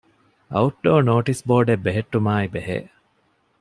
އައުޓްޑޯ 0.53 0.93
ނޯޓިސް 1.07 1.43
ބޯޑެއް 1.47 1.83
ބެހެއްޓުމާއި 1.85 2.47
ބެހޭ 2.53 2.77